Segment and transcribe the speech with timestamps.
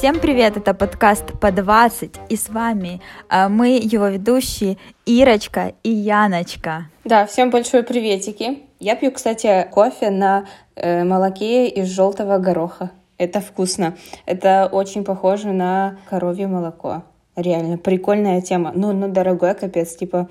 [0.00, 5.90] Всем привет, это подкаст по 20, и с вами э, мы, его ведущие Ирочка и
[5.90, 6.86] Яночка.
[7.04, 8.60] Да, всем большой приветики.
[8.78, 12.92] Я пью, кстати, кофе на э, молоке из желтого гороха.
[13.18, 13.94] Это вкусно.
[14.24, 17.02] Это очень похоже на коровье молоко.
[17.36, 18.72] Реально, прикольная тема.
[18.74, 20.30] Ну, ну, дорогой капец, типа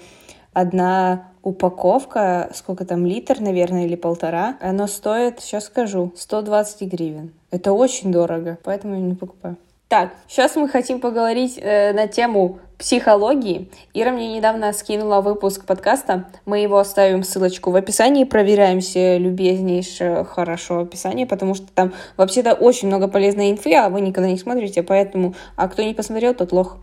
[0.52, 7.34] одна упаковка, сколько там, литр, наверное, или полтора, оно стоит, сейчас скажу, 120 гривен.
[7.52, 9.58] Это очень дорого, поэтому я не покупаю.
[9.90, 13.72] Так, сейчас мы хотим поговорить э, на тему психологии.
[13.96, 16.26] Ира мне недавно скинула выпуск подкаста.
[16.46, 18.24] Мы его оставим ссылочку в описании.
[18.24, 24.02] Проверяем все любезнейшее хорошо описание, потому что там вообще-то очень много полезной инфы, а вы
[24.02, 25.34] никогда не смотрите, поэтому...
[25.56, 26.78] А кто не посмотрел, тот лох.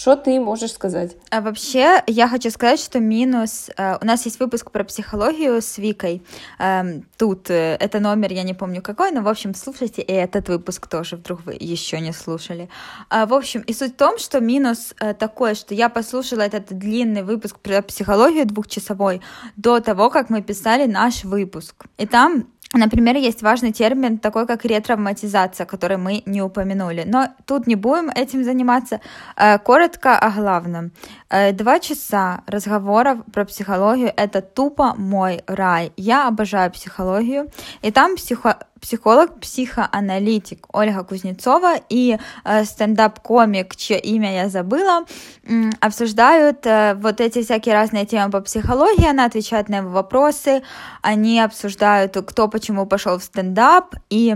[0.00, 1.14] Что ты можешь сказать?
[1.30, 3.68] А вообще, я хочу сказать, что минус...
[3.76, 6.22] Э, у нас есть выпуск про психологию с Викой.
[6.58, 10.48] Э, тут э, это номер, я не помню какой, но, в общем, слушайте и этот
[10.48, 12.70] выпуск тоже, вдруг вы еще не слушали.
[13.10, 16.68] А, в общем, и суть в том, что минус э, такой, что я послушала этот
[16.78, 19.20] длинный выпуск про психологию двухчасовой
[19.56, 21.74] до того, как мы писали наш выпуск.
[21.98, 27.02] И там Например, есть важный термин, такой как ретравматизация, который мы не упомянули.
[27.04, 29.00] Но тут не будем этим заниматься.
[29.36, 30.92] Э, коротко о главном.
[31.30, 35.92] Э, два часа разговоров про психологию— это тупо мой рай.
[35.96, 37.48] Я обожаю психологию.
[37.82, 45.04] И там психо психолог, психоаналитик Ольга Кузнецова и э, стендап-комик, чье имя я забыла,
[45.44, 50.62] э, обсуждают э, вот эти всякие разные темы по психологии, она отвечает на его вопросы,
[51.02, 54.34] они обсуждают, кто почему пошел в стендап, и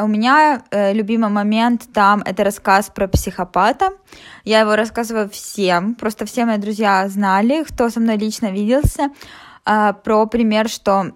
[0.00, 3.90] у меня э, любимый момент там это рассказ про психопата.
[4.44, 9.10] Я его рассказываю всем, просто все мои друзья знали, кто со мной лично виделся,
[9.66, 11.12] э, про пример, что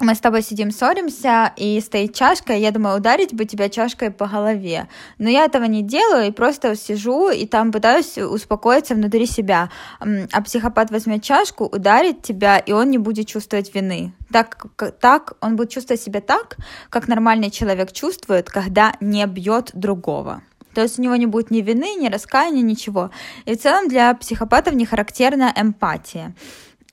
[0.00, 4.10] мы с тобой сидим, ссоримся, и стоит чашка, и я думаю, ударить бы тебя чашкой
[4.10, 4.88] по голове.
[5.18, 9.70] Но я этого не делаю, и просто сижу, и там пытаюсь успокоиться внутри себя.
[10.00, 14.12] А психопат возьмет чашку, ударит тебя, и он не будет чувствовать вины.
[14.32, 14.66] Так,
[15.00, 16.56] так он будет чувствовать себя так,
[16.88, 20.42] как нормальный человек чувствует, когда не бьет другого.
[20.74, 23.10] То есть у него не будет ни вины, ни раскаяния, ничего.
[23.44, 26.32] И в целом для психопатов не характерна эмпатия.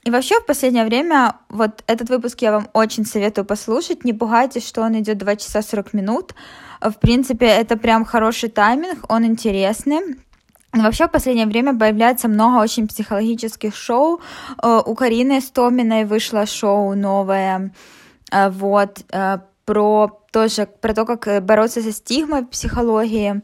[0.03, 4.05] И вообще в последнее время, вот этот выпуск я вам очень советую послушать.
[4.05, 6.33] Не пугайтесь, что он идет 2 часа 40 минут.
[6.81, 10.17] В принципе, это прям хороший тайминг, он интересный.
[10.73, 14.21] Вообще в последнее время появляется много очень психологических шоу.
[14.61, 17.71] Э, у Карины Стоминой вышло шоу новое.
[18.31, 23.41] Э, вот, э, про тоже про то, как бороться со стигмой в психологии.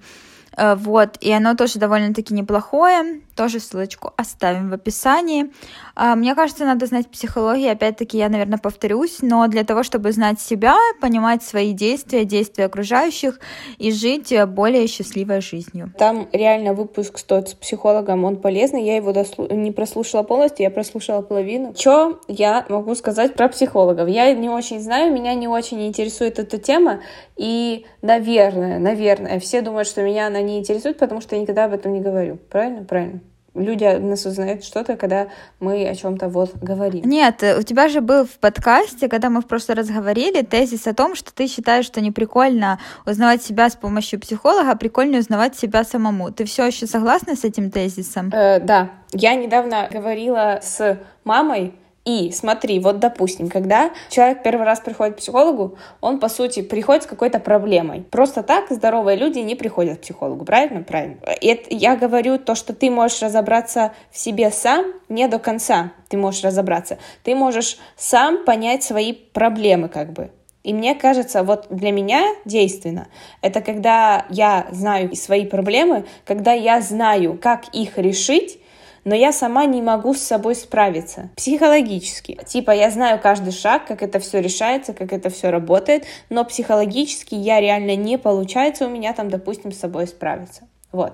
[0.56, 5.52] Вот, и оно тоже довольно-таки неплохое тоже ссылочку оставим в описании.
[5.96, 10.40] А, мне кажется, надо знать психологию, опять-таки я, наверное, повторюсь, но для того, чтобы знать
[10.40, 13.40] себя, понимать свои действия, действия окружающих
[13.78, 15.94] и жить более счастливой жизнью.
[15.98, 19.48] Там реально выпуск тот с психологом, он полезный, я его дослу...
[19.48, 21.74] не прослушала полностью, я прослушала половину.
[21.76, 24.08] Что я могу сказать про психологов?
[24.10, 27.02] Я не очень знаю, меня не очень интересует эта тема,
[27.36, 31.74] и, наверное, наверное, все думают, что меня она не интересует, потому что я никогда об
[31.74, 32.38] этом не говорю.
[32.50, 32.84] Правильно?
[32.84, 33.22] Правильно
[33.56, 35.28] люди нас узнают что-то, когда
[35.60, 37.04] мы о чем-то вот говорим.
[37.06, 40.94] Нет, у тебя же был в подкасте, когда мы в прошлый раз говорили, тезис о
[40.94, 45.56] том, что ты считаешь, что не прикольно узнавать себя с помощью психолога, а прикольно узнавать
[45.56, 46.32] себя самому.
[46.32, 48.32] Ты все еще согласна с этим тезисом?
[48.34, 48.90] Э, да.
[49.12, 51.74] Я недавно говорила с мамой
[52.06, 57.04] и смотри, вот допустим, когда человек первый раз приходит к психологу, он, по сути, приходит
[57.04, 58.02] с какой-то проблемой.
[58.02, 60.84] Просто так здоровые люди не приходят к психологу, правильно?
[60.84, 61.18] Правильно.
[61.42, 66.18] Это, я говорю то, что ты можешь разобраться в себе сам, не до конца ты
[66.18, 66.98] можешь разобраться.
[67.24, 70.30] Ты можешь сам понять свои проблемы, как бы.
[70.64, 73.08] И мне кажется, вот для меня действенно,
[73.42, 78.60] это когда я знаю свои проблемы, когда я знаю, как их решить,
[79.04, 82.40] но я сама не могу с собой справиться психологически.
[82.46, 87.36] Типа я знаю каждый шаг, как это все решается, как это все работает, но психологически
[87.36, 90.68] я реально не получается у меня там, допустим, с собой справиться.
[90.92, 91.14] Вот.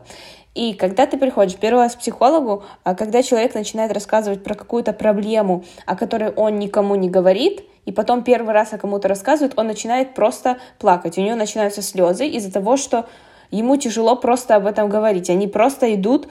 [0.56, 4.94] И когда ты приходишь первый раз к психологу, а когда человек начинает рассказывать про какую-то
[4.94, 9.68] проблему, о которой он никому не говорит, и потом первый раз о кому-то рассказывает, он
[9.68, 11.18] начинает просто плакать.
[11.18, 13.08] У него начинаются слезы из-за того, что
[13.52, 15.30] ему тяжело просто об этом говорить.
[15.30, 16.28] Они просто идут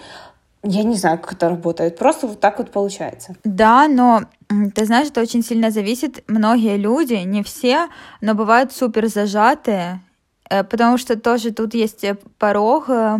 [0.63, 1.97] я не знаю, как это работает.
[1.97, 3.37] Просто вот так вот получается.
[3.45, 4.23] Да, но
[4.75, 6.25] ты знаешь, это очень сильно зависит.
[6.29, 7.89] Многие люди, не все,
[8.21, 10.01] но бывают супер зажатые
[10.49, 13.19] потому что тоже тут есть э, порог э,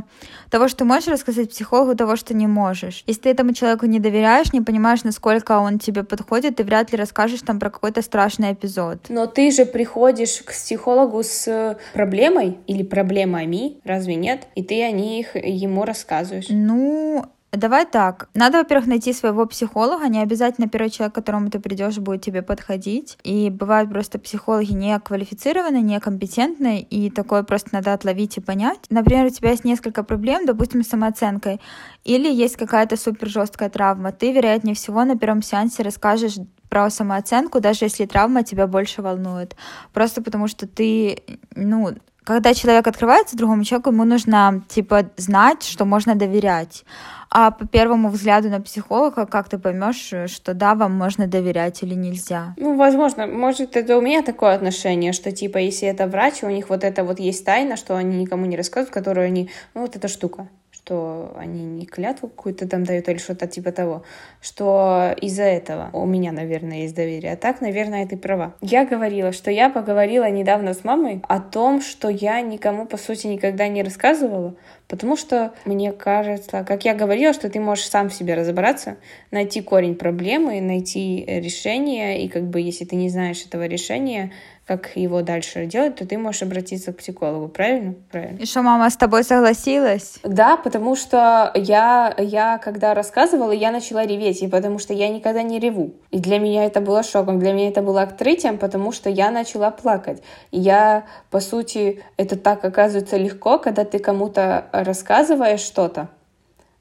[0.51, 3.05] того, что можешь рассказать психологу, того, что не можешь.
[3.07, 6.99] Если ты этому человеку не доверяешь, не понимаешь, насколько он тебе подходит, ты вряд ли
[6.99, 9.07] расскажешь там про какой-то страшный эпизод.
[9.09, 14.47] Но ты же приходишь к психологу с проблемой или проблемами, разве нет?
[14.55, 16.47] И ты о них ему рассказываешь.
[16.49, 18.29] Ну, Давай так.
[18.35, 20.07] Надо, во-первых, найти своего психолога.
[20.09, 23.17] Не обязательно первый человек, к которому ты придешь, будет тебе подходить.
[23.23, 28.81] И бывают просто психологи не квалифицированные, некомпетентные, и такое просто надо отловить и понять.
[28.91, 31.59] Например, у тебя есть несколько проблем, допустим, с самооценкой,
[32.05, 34.13] или есть какая-то супер жесткая травма.
[34.13, 36.37] Ты, вероятнее всего, на первом сеансе расскажешь
[36.69, 39.57] про самооценку, даже если травма тебя больше волнует.
[39.95, 41.23] Просто потому что ты,
[41.55, 41.95] ну,
[42.29, 46.85] когда человек открывается другому человеку, ему нужно, типа, знать, что можно доверять.
[47.31, 51.95] А по первому взгляду на психолога, как ты поймешь, что да, вам можно доверять или
[51.95, 52.55] нельзя?
[52.59, 56.69] Ну, возможно, может, это у меня такое отношение, что типа, если это врач, у них
[56.69, 60.09] вот это вот есть тайна, что они никому не рассказывают, которую они, ну, вот эта
[60.09, 60.49] штука
[60.89, 64.05] что они не клятву какую-то там дают или что-то типа того,
[64.41, 67.35] что из-за этого у меня, наверное, есть доверие.
[67.35, 68.55] А так, наверное, ты права.
[68.63, 73.27] Я говорила, что я поговорила недавно с мамой о том, что я никому, по сути,
[73.27, 74.57] никогда не рассказывала,
[74.89, 78.97] потому что мне кажется, как я говорила, что ты можешь сам в себе разобраться,
[79.31, 84.33] найти корень проблемы, найти решение, и как бы если ты не знаешь этого решения,
[84.69, 87.95] как его дальше делать, то ты можешь обратиться к психологу, правильно?
[88.13, 88.37] Правильно.
[88.37, 90.19] И что, мама с тобой согласилась?
[90.23, 95.43] Да, потому что я, я когда рассказывала, я начала реветь, и потому что я никогда
[95.43, 95.95] не реву.
[96.11, 99.71] И для меня это было шоком, для меня это было открытием, потому что я начала
[99.71, 100.23] плакать.
[100.51, 106.11] И я, по сути, это так оказывается легко, когда ты кому-то рассказываешь что-то,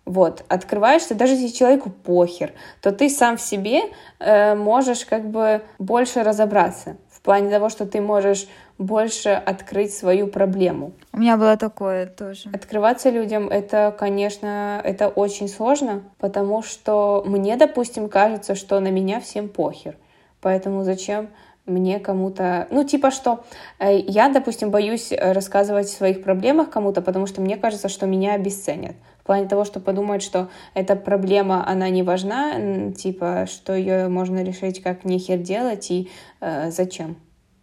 [0.07, 3.81] вот, открываешься, даже если человеку похер, то ты сам в себе
[4.19, 6.95] э, можешь как бы больше разобраться
[7.27, 8.47] плане того, что ты можешь
[8.77, 10.93] больше открыть свою проблему.
[11.11, 12.49] У меня было такое тоже.
[12.53, 19.19] Открываться людям это, конечно, это очень сложно, потому что мне, допустим, кажется, что на меня
[19.19, 19.97] всем похер.
[20.39, 21.27] Поэтому зачем
[21.65, 22.67] мне кому-то...
[22.71, 23.43] Ну, типа что,
[23.79, 28.35] э, я, допустим, боюсь рассказывать о своих проблемах кому-то, потому что мне кажется, что меня
[28.35, 28.95] обесценят.
[29.27, 34.41] В плане того, что подумают, что эта проблема, она не важна, типа, что ее можно
[34.41, 36.09] решить как нехер делать и
[36.39, 37.17] э, зачем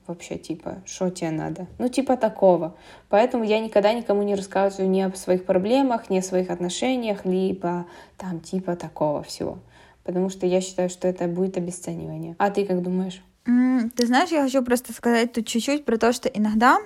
[0.06, 1.66] вообще, типа, что тебе надо?
[1.78, 2.76] Ну, типа такого.
[3.08, 7.86] Поэтому я никогда никому не рассказываю ни о своих проблемах, ни о своих отношениях, либо
[8.18, 9.58] там, типа такого всего.
[10.02, 12.36] Потому что я считаю, что это будет обесценивание.
[12.36, 13.22] А ты как думаешь?
[13.46, 16.76] Mm, ты знаешь, я хочу просто сказать тут чуть-чуть про то, что иногда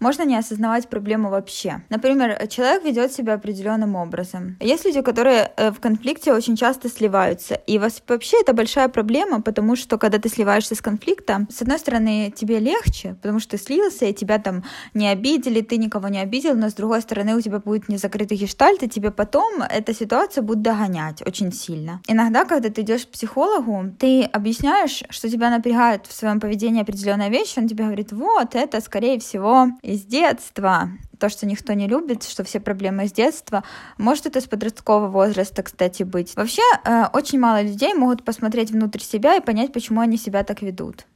[0.00, 1.82] можно не осознавать проблему вообще.
[1.88, 4.56] Например, человек ведет себя определенным образом.
[4.60, 7.54] Есть люди, которые э, в конфликте очень часто сливаются.
[7.54, 12.32] И вообще это большая проблема, потому что когда ты сливаешься с конфликта, с одной стороны,
[12.34, 14.64] тебе легче, потому что ты слился, и тебя там
[14.94, 18.82] не обидели, ты никого не обидел, но с другой стороны, у тебя будет незакрытый гештальт,
[18.82, 22.00] и тебе потом эта ситуация будет догонять очень сильно.
[22.08, 27.28] Иногда, когда ты идешь к психологу, ты объясняешь, что тебя напрягает в своем поведении определенная
[27.28, 32.22] вещь, он тебе говорит, вот, это, скорее всего, из детства, то, что никто не любит,
[32.22, 33.62] что все проблемы из детства.
[33.98, 36.36] Может, это с подросткового возраста, кстати, быть.
[36.36, 40.62] Вообще, э, очень мало людей могут посмотреть внутрь себя и понять, почему они себя так
[40.62, 41.06] ведут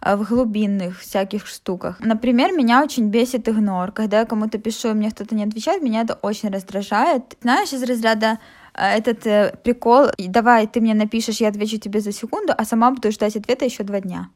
[0.00, 2.00] э, в глубинных всяких штуках.
[2.00, 3.92] Например, меня очень бесит игнор.
[3.92, 7.36] Когда я кому-то пишу, и мне кто-то не отвечает, меня это очень раздражает.
[7.42, 8.38] Знаешь, из разряда
[8.74, 12.90] э, этот э, прикол, давай ты мне напишешь, я отвечу тебе за секунду, а сама
[12.90, 14.28] буду ждать ответа еще два дня.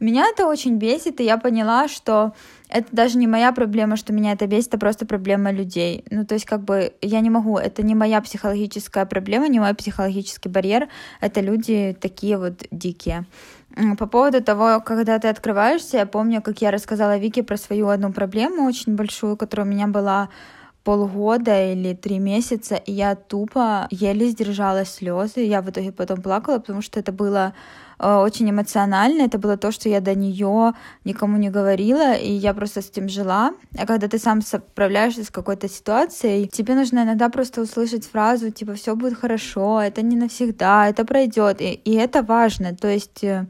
[0.00, 2.34] Меня это очень бесит, и я поняла, что
[2.68, 6.04] это даже не моя проблема, что меня это бесит, это просто проблема людей.
[6.10, 9.74] Ну, то есть, как бы, я не могу, это не моя психологическая проблема, не мой
[9.74, 10.88] психологический барьер,
[11.20, 13.24] это люди такие вот дикие.
[13.98, 18.12] По поводу того, когда ты открываешься, я помню, как я рассказала Вике про свою одну
[18.12, 20.28] проблему очень большую, которая у меня была
[20.84, 25.40] полгода или три месяца, и я тупо еле сдержала слезы.
[25.40, 27.54] Я в итоге потом плакала, потому что это было
[27.98, 29.22] очень эмоционально.
[29.22, 30.74] Это было то, что я до нее
[31.04, 33.52] никому не говорила, и я просто с этим жила.
[33.76, 38.74] А когда ты сам справляешься с какой-то ситуацией, тебе нужно иногда просто услышать фразу типа
[38.74, 42.74] все будет хорошо, это не навсегда, это пройдет, и, и это важно.
[42.74, 43.46] То есть, э,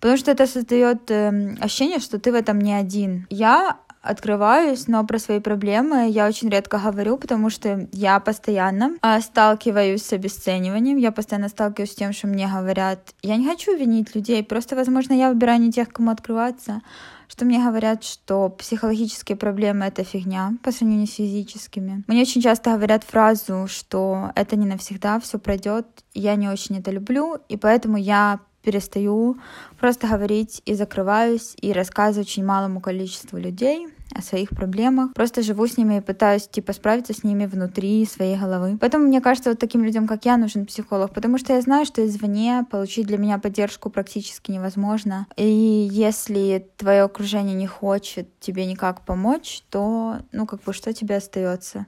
[0.00, 3.26] потому что это создает э, ощущение, что ты в этом не один.
[3.30, 9.20] Я открываюсь, но про свои проблемы я очень редко говорю, потому что я постоянно а,
[9.20, 14.14] сталкиваюсь с обесцениванием, я постоянно сталкиваюсь с тем, что мне говорят, я не хочу винить
[14.14, 16.82] людей, просто, возможно, я выбираю не тех, кому открываться,
[17.28, 22.04] что мне говорят, что психологические проблемы— это фигня по сравнению с физическими.
[22.06, 26.90] Мне очень часто говорят фразу, что это не навсегда, все пройдет, я не очень это
[26.90, 29.36] люблю, и поэтому я перестаю
[29.78, 35.66] просто говорить и закрываюсь, и рассказываю очень малому количеству людей о своих проблемах, просто живу
[35.66, 38.78] с ними и пытаюсь, типа, справиться с ними внутри своей головы.
[38.80, 42.04] Поэтому, мне кажется, вот таким людям, как я, нужен психолог, потому что я знаю, что
[42.04, 45.26] извне получить для меня поддержку практически невозможно.
[45.36, 51.16] И если твое окружение не хочет тебе никак помочь, то, ну, как бы, что тебе
[51.16, 51.86] остается?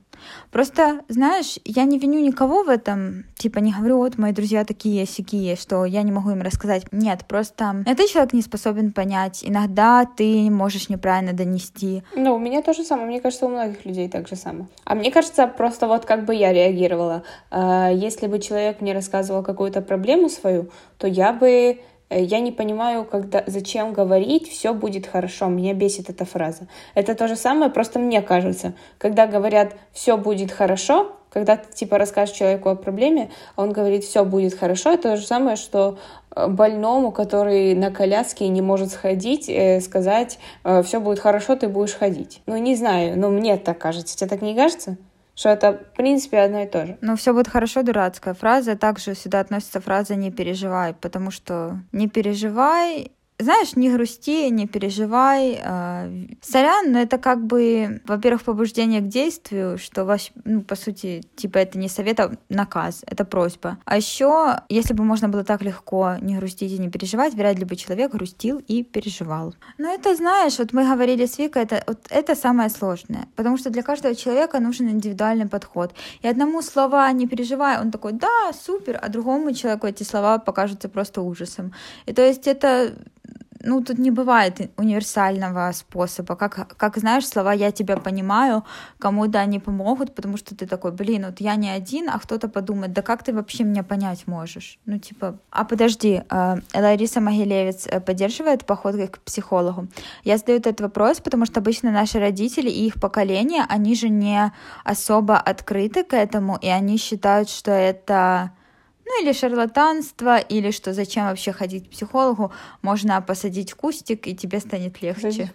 [0.50, 5.06] Просто, знаешь, я не виню никого в этом, типа не говорю, вот мои друзья такие
[5.06, 6.84] сякие, что я не могу им рассказать.
[6.92, 9.40] Нет, просто этот человек не способен понять.
[9.42, 12.02] Иногда ты можешь неправильно донести.
[12.16, 13.08] Ну, у меня то же самое.
[13.08, 14.66] Мне кажется, у многих людей так же самое.
[14.84, 17.24] А мне кажется, просто вот как бы я реагировала.
[17.50, 21.80] А, если бы человек мне рассказывал какую-то проблему свою, то я бы
[22.10, 25.46] Э, я не понимаю, когда, зачем говорить «все будет хорошо».
[25.48, 26.68] Меня бесит эта фраза.
[26.94, 28.74] Это то же самое, просто мне кажется.
[28.98, 34.24] Когда говорят «все будет хорошо», когда ты типа расскажешь человеку о проблеме, он говорит «все
[34.24, 35.98] будет хорошо», это то же самое, что
[36.48, 40.38] больному, который на коляске не может сходить, э, сказать
[40.84, 42.42] «все будет хорошо, ты будешь ходить».
[42.46, 44.16] Ну, не знаю, но мне так кажется.
[44.16, 44.96] Тебе так не кажется?
[45.34, 46.98] что это, в принципе, одно и то же.
[47.00, 48.76] Ну, все будет хорошо, дурацкая фраза.
[48.76, 55.60] Также сюда относится фраза «не переживай», потому что «не переживай» знаешь, не грусти, не переживай.
[55.60, 61.58] Э, сорян, но это как бы, во-первых, побуждение к действию, что, ну, по сути, типа
[61.58, 63.78] это не совет, а наказ, это просьба.
[63.84, 67.64] А еще, если бы можно было так легко не грустить и не переживать, вряд ли
[67.64, 69.54] бы человек грустил и переживал.
[69.78, 73.70] Но это, знаешь, вот мы говорили с Викой, это, вот это самое сложное, потому что
[73.70, 75.92] для каждого человека нужен индивидуальный подход.
[76.22, 80.88] И одному слова «не переживай», он такой «да, супер», а другому человеку эти слова покажутся
[80.88, 81.72] просто ужасом.
[82.06, 82.94] И то есть это
[83.64, 86.36] ну, тут не бывает универсального способа.
[86.36, 88.64] Как, как знаешь, слова «я тебя понимаю»,
[88.98, 92.92] кому-то они помогут, потому что ты такой, блин, вот я не один, а кто-то подумает,
[92.92, 94.78] да как ты вообще меня понять можешь?
[94.86, 99.86] Ну, типа, а подожди, э, Лариса Могилевец э, поддерживает поход к психологу?
[100.24, 104.52] Я задаю этот вопрос, потому что обычно наши родители и их поколение, они же не
[104.84, 108.50] особо открыты к этому, и они считают, что это
[109.06, 114.60] ну или шарлатанство, или что зачем вообще ходить к психологу, можно посадить кустик, и тебе
[114.60, 115.52] станет легче.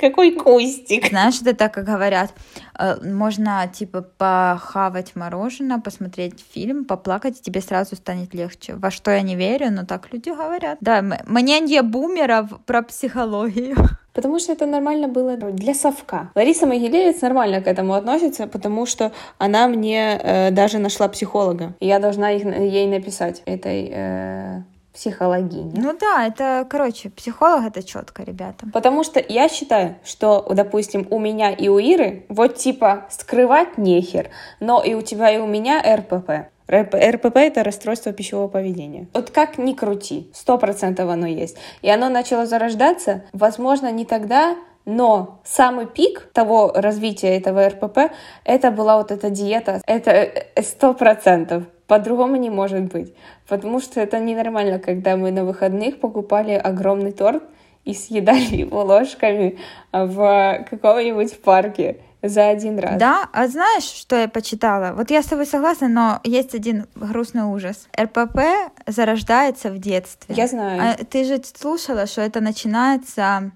[0.00, 1.08] Какой кустик?
[1.08, 2.32] Знаешь, это так, как говорят,
[2.78, 8.74] э, можно типа похавать мороженое, посмотреть фильм, поплакать, и тебе сразу станет легче.
[8.74, 10.78] Во что я не верю, но так люди говорят.
[10.80, 13.76] Да, мнение бумеров про психологию.
[14.14, 16.30] Потому что это нормально было для совка.
[16.34, 21.74] Лариса Могилевец нормально к этому относится, потому что она мне э, даже нашла психолога.
[21.80, 24.62] И я должна их, ей написать этой э,
[24.94, 25.72] психологине.
[25.74, 28.66] Ну да, это, короче, психолог это четко, ребята.
[28.72, 34.30] Потому что я считаю, что, допустим, у меня и у Иры вот типа скрывать нехер,
[34.60, 36.53] но и у тебя и у меня РПП.
[36.70, 39.06] РПП— это расстройство пищевого поведения.
[39.12, 41.56] Вот как ни крути, сто процентов оно есть.
[41.82, 48.12] И оно начало зарождаться, возможно, не тогда, но самый пик того развития этого РПП—
[48.44, 49.80] это была вот эта диета.
[49.86, 51.64] Это э, сто процентов.
[51.86, 53.14] По-другому не может быть.
[53.46, 57.42] Потому что это ненормально, когда мы на выходных покупали огромный торт
[57.84, 59.58] и съедали его ложками
[59.92, 62.98] в каком-нибудь парке за один раз.
[62.98, 64.92] Да, а знаешь, что я почитала?
[64.94, 67.88] Вот я с тобой согласна, но есть один грустный ужас.
[67.98, 68.38] РПП
[68.86, 70.34] зарождается в детстве.
[70.34, 70.96] Я знаю.
[71.00, 73.52] А ты же слушала, что это начинается...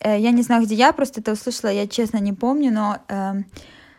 [0.00, 3.32] Э, я не знаю, где я просто это услышала, я честно не помню, но э,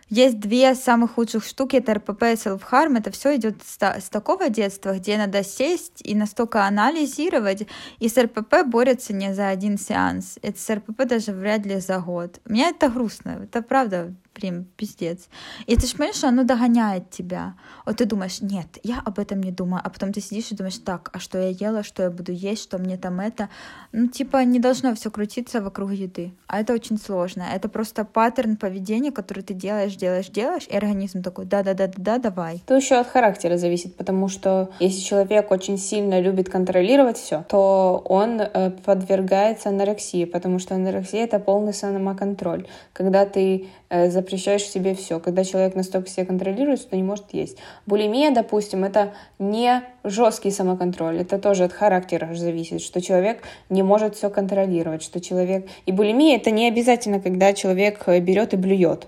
[0.10, 2.98] есть две самых лучших штуки, это РПП и селф-харм.
[2.98, 7.68] Это все идет с, с такого детства, где надо сесть и настолько анализировать.
[8.00, 10.38] И с РПП борется не за один сеанс.
[10.42, 12.40] Это с РПП даже вряд ли за год.
[12.46, 13.42] Мне это грустно.
[13.44, 15.30] Это правда прям пиздец.
[15.66, 17.56] И ты же понимаешь, что оно догоняет тебя.
[17.86, 20.78] Вот ты думаешь, нет, я об этом не думаю, а потом ты сидишь и думаешь,
[20.78, 23.50] так, а что я ела, что я буду есть, что мне там это.
[23.94, 26.34] Ну, типа, не должно все крутиться вокруг еды.
[26.48, 27.44] А это очень сложно.
[27.44, 32.62] Это просто паттерн поведения, который ты делаешь, делаешь, делаешь, и организм такой, да-да-да-да, давай.
[32.66, 38.04] Это еще от характера зависит, потому что если человек очень сильно любит контролировать все, то
[38.06, 42.68] он э, подвергается анорексии, потому что анорексия— это полный самоконтроль.
[42.94, 45.20] Когда ты э, запрещаешь себе все.
[45.20, 47.58] Когда человек настолько себя контролирует, что не может есть.
[47.88, 54.16] Булимия, допустим, это не жесткий самоконтроль, это тоже от характера зависит, что человек не может
[54.16, 55.66] все контролировать, что человек...
[55.88, 59.08] И булимия это не обязательно, когда человек берет и блюет.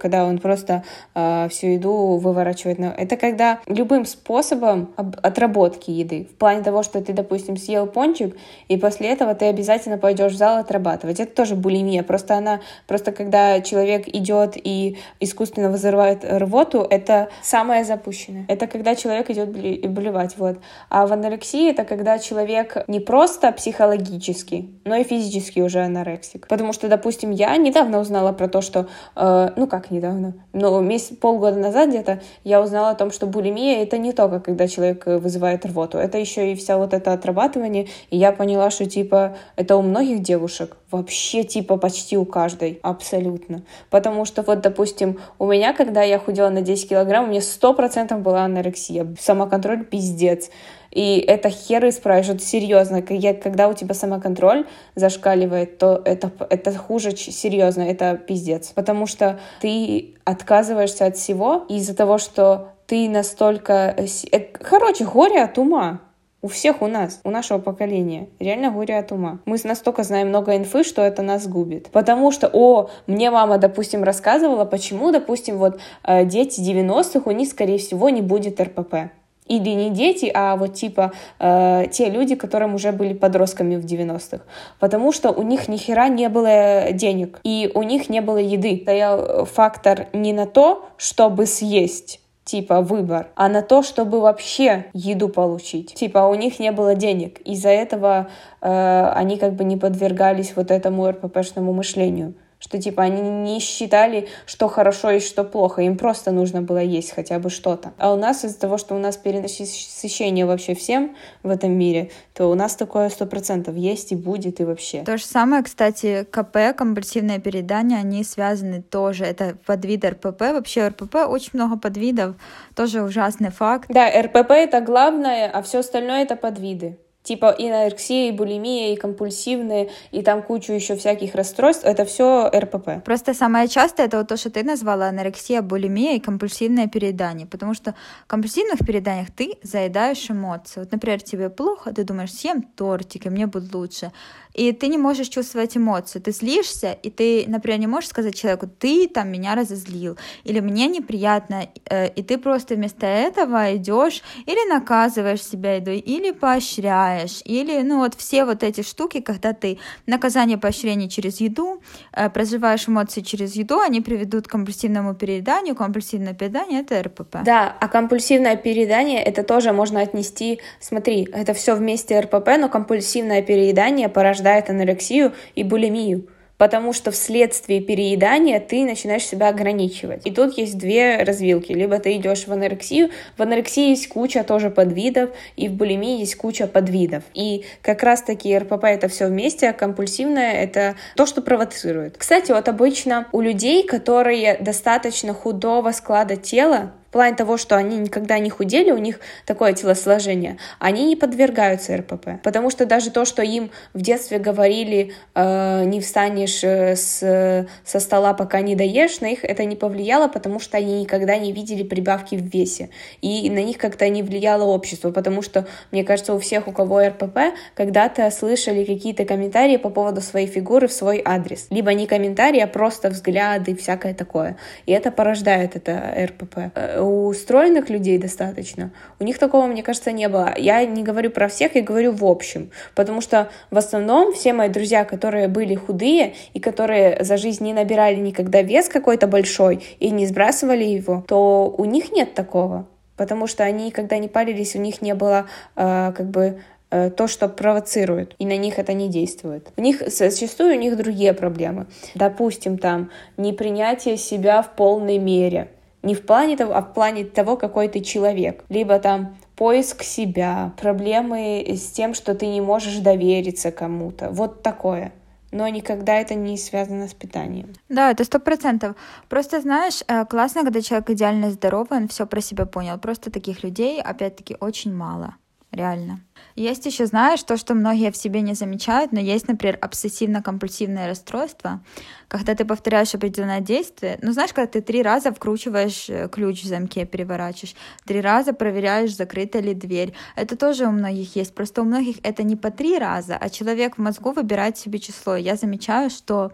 [0.00, 0.82] Когда он просто
[1.14, 2.78] э, всю еду выворачивает.
[2.78, 2.86] На...
[2.86, 8.36] Это когда любым способом отработки еды, в плане того, что ты, допустим, съел пончик,
[8.68, 11.20] и после этого ты обязательно пойдешь в зал отрабатывать.
[11.20, 17.84] Это тоже булимия, просто она, просто когда человек идет и искусственно вызывает рвоту, это самое
[17.84, 18.44] запущенное.
[18.48, 20.58] Это когда человек идет блевать, вот.
[20.88, 26.48] А в анорексии это когда человек не просто психологически, но и физически уже анорексик.
[26.48, 31.16] Потому что, допустим, я недавно узнала про то, что э, ну как недавно, но месяц,
[31.16, 35.18] полгода назад где-то я узнала о том, что булимия это не только когда человек э,
[35.18, 39.76] вызывает рвоту, это еще и вся вот это отрабатывание, и я поняла, что типа это
[39.76, 43.62] у многих девушек, вообще типа почти у каждой, абсолютно.
[43.90, 47.74] Потому что вот, допустим, у меня, когда я худела на 10 килограмм, у меня сто
[47.74, 50.50] процентов была анорексия, самоконтроль пиздец.
[50.92, 53.02] И это хер исправишь, это серьезно.
[53.02, 58.68] Когда у тебя самоконтроль зашкаливает, то это, это хуже серьезно, это пиздец.
[58.68, 63.94] Потому что ты отказываешься от всего из-за того, что ты настолько...
[63.96, 66.00] Э, э, короче, горе от ума.
[66.44, 68.28] У всех у нас, у нашего поколения.
[68.40, 69.38] Реально горе от ума.
[69.44, 71.88] Мы настолько знаем много инфы, что это нас губит.
[71.90, 77.48] Потому что, о, мне мама, допустим, рассказывала, почему, допустим, вот э, дети 90-х, у них,
[77.48, 79.12] скорее всего, не будет РПП
[79.52, 84.44] или не дети, а вот типа э, те люди, которым уже были подростками в 90-х.
[84.78, 88.80] Потому что у них ни хера не было денег, и у них не было еды.
[88.82, 95.28] Стоял фактор не на то, чтобы съесть, типа выбор, а на то, чтобы вообще еду
[95.28, 95.94] получить.
[95.94, 97.38] Типа у них не было денег.
[97.40, 98.28] Из-за этого
[98.62, 102.34] э, они как бы не подвергались вот этому РППшному мышлению
[102.72, 107.12] что типа они не считали, что хорошо и что плохо, им просто нужно было есть
[107.12, 107.92] хотя бы что-то.
[107.98, 112.46] А у нас из-за того, что у нас перенасыщение вообще всем в этом мире, то
[112.46, 115.02] у нас такое сто процентов есть и будет и вообще.
[115.02, 121.16] То же самое, кстати, КП, компульсивное переедание, они связаны тоже, это подвид РПП, вообще РПП
[121.28, 122.36] очень много подвидов,
[122.74, 123.90] тоже ужасный факт.
[123.90, 126.96] Да, РПП это главное, а все остальное это подвиды.
[127.22, 131.84] Типа и анорексия, и булимия, и компульсивные, и там кучу еще всяких расстройств.
[131.84, 133.04] Это все РПП.
[133.04, 137.46] Просто самое частое это вот то, что ты назвала анорексия, булимия и компульсивное переедание.
[137.46, 140.80] Потому что в компульсивных перееданиях ты заедаешь эмоции.
[140.80, 144.10] Вот, например, тебе плохо, ты думаешь, съем тортик, и мне будет лучше
[144.54, 146.18] и ты не можешь чувствовать эмоции.
[146.18, 150.86] Ты злишься, и ты, например, не можешь сказать человеку, ты там меня разозлил, или мне
[150.86, 157.98] неприятно, э, и ты просто вместо этого идешь или наказываешь себя или поощряешь, или, ну,
[157.98, 163.56] вот все вот эти штуки, когда ты наказание, поощрение через еду, э, проживаешь эмоции через
[163.56, 167.38] еду, они приведут к компульсивному перееданию, компульсивное переедание— это РПП.
[167.44, 173.42] Да, а компульсивное переедание— это тоже можно отнести, смотри, это все вместе РПП, но компульсивное
[173.42, 176.26] переедание порождает порождает анорексию и булимию
[176.58, 180.24] потому что вследствие переедания ты начинаешь себя ограничивать.
[180.24, 181.72] И тут есть две развилки.
[181.72, 186.36] Либо ты идешь в анорексию, в анорексии есть куча тоже подвидов, и в булимии есть
[186.36, 187.24] куча подвидов.
[187.34, 192.14] И как раз-таки РПП это все вместе, а компульсивное это то, что провоцирует.
[192.16, 198.38] Кстати, вот обычно у людей, которые достаточно худого склада тела, плане того, что они никогда
[198.38, 202.42] не худели, у них такое телосложение, они не подвергаются РПП.
[202.42, 208.00] Потому что даже то, что им в детстве говорили, э, не встанешь э, с, со
[208.00, 211.82] стола, пока не доешь, на них это не повлияло, потому что они никогда не видели
[211.82, 212.88] прибавки в весе.
[213.20, 217.06] И на них как-то не влияло общество, потому что, мне кажется, у всех, у кого
[217.06, 221.66] РПП, когда-то слышали какие-то комментарии по поводу своей фигуры в свой адрес.
[221.70, 224.56] Либо не комментарии, а просто взгляды, всякое такое.
[224.86, 226.72] И это порождает это РПП
[227.02, 228.92] у стройных людей достаточно.
[229.18, 230.54] У них такого, мне кажется, не было.
[230.56, 232.70] Я не говорю про всех, я говорю в общем.
[232.94, 237.72] Потому что в основном все мои друзья, которые были худые и которые за жизнь не
[237.72, 242.86] набирали никогда вес какой-то большой и не сбрасывали его, то у них нет такого.
[243.16, 246.60] Потому что они, когда не парились, у них не было э, как бы
[246.90, 249.68] э, то, что провоцирует, и на них это не действует.
[249.76, 251.86] У них зачастую у них другие проблемы.
[252.14, 255.68] Допустим, там непринятие себя в полной мере,
[256.02, 258.64] не в плане того, а в плане того, какой ты человек.
[258.68, 264.30] Либо там поиск себя, проблемы с тем, что ты не можешь довериться кому-то.
[264.30, 265.12] Вот такое
[265.52, 267.74] но никогда это не связано с питанием.
[267.88, 268.96] Да, это сто процентов.
[269.28, 272.98] Просто знаешь, э, классно, когда человек идеально здоровый, он все про себя понял.
[272.98, 275.36] Просто таких людей, опять-таки, очень мало
[275.72, 276.20] реально.
[276.54, 281.82] Есть еще, знаешь, то, что многие в себе не замечают, но есть, например, обсессивно-компульсивное расстройство,
[282.28, 284.18] когда ты повторяешь определенное действие.
[284.22, 289.16] Ну, знаешь, когда ты три раза вкручиваешь э, ключ в замке, переворачиваешь, три раза проверяешь,
[289.16, 290.12] закрыта ли дверь.
[290.36, 291.54] Это тоже у многих есть.
[291.54, 295.36] Просто у многих это не по три раза, а человек в мозгу выбирает себе число.
[295.36, 296.52] Я замечаю, что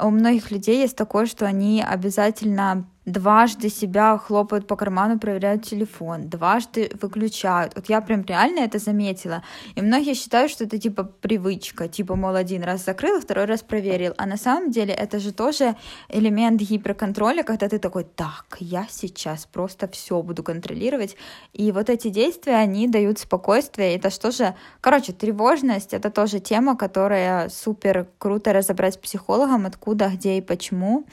[0.00, 6.28] у многих людей есть такое, что они обязательно дважды себя хлопают по карману, проверяют телефон,
[6.28, 7.74] дважды выключают.
[7.74, 9.42] Вот я прям реально это заметила.
[9.74, 14.14] И многие считают, что это типа привычка, типа, мол, один раз закрыл, второй раз проверил.
[14.18, 15.76] А на самом деле это же тоже
[16.08, 21.16] элемент гиперконтроля, когда ты такой, так, я сейчас просто все буду контролировать.
[21.52, 23.96] И вот эти действия, они дают спокойствие.
[23.96, 30.08] Это что же, короче, тревожность, это тоже тема, которая супер круто разобрать с психологом, откуда,
[30.08, 31.06] где и почему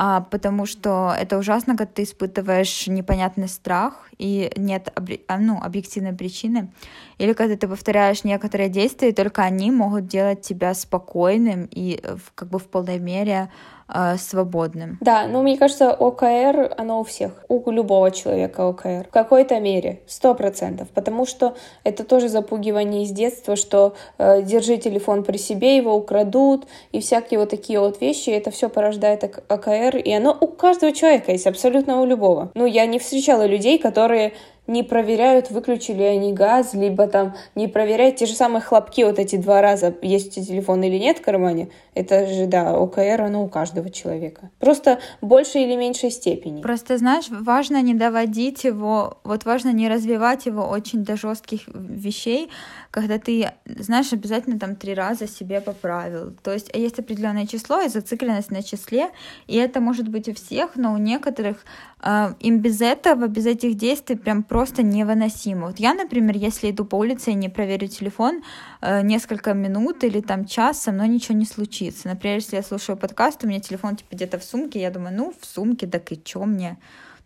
[0.00, 4.92] а, потому что это ужасно, когда ты испытываешь непонятный страх и нет
[5.26, 6.70] а, ну, объективной причины,
[7.18, 12.00] или когда ты повторяешь некоторые действия, и только они могут делать тебя спокойным и
[12.36, 13.50] как бы в полной мере
[13.92, 14.98] э, свободным.
[15.00, 19.06] Да, ну мне кажется, ОКР, оно у всех, у любого человека ОКР.
[19.08, 24.76] В какой-то мере, сто процентов, потому что это тоже запугивание из детства, что э, держи
[24.76, 29.96] телефон при себе, его украдут, и всякие вот такие вот вещи, это все порождает ОКР,
[29.96, 32.50] и оно у каждого человека есть, абсолютно у любого.
[32.54, 34.32] Ну, я не встречала людей, которые
[34.68, 39.36] не проверяют, выключили они газ, либо там не проверяют те же самые хлопки, вот эти
[39.36, 43.44] два раза, есть у тебя телефон или нет в кармане, это же, да, ОКР, оно
[43.44, 44.50] у каждого человека.
[44.60, 46.62] Просто большей или меньшей степени.
[46.62, 52.50] Просто, знаешь, важно не доводить его, вот важно не развивать его очень до жестких вещей,
[52.90, 56.32] когда ты, знаешь, обязательно там три раза себе поправил.
[56.42, 59.10] То есть есть определенное число и зацикленность на числе,
[59.46, 61.64] и это может быть у всех, но у некоторых
[62.02, 65.66] э, им без этого, без этих действий прям просто невыносимо.
[65.66, 68.42] Вот я, например, если иду по улице и не проверю телефон
[68.80, 71.44] э, несколько минут или там час, со мной ничего не
[71.88, 72.08] случится.
[72.08, 75.32] Например, если я слушаю подкаст, у меня телефон типа где-то в сумке, я думаю, ну,
[75.38, 76.76] в сумке, так и чё мне?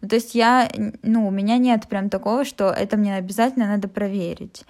[0.01, 0.68] Ну, то есть я,
[1.03, 4.64] ну, у меня нет прям такого, что это мне обязательно надо проверить.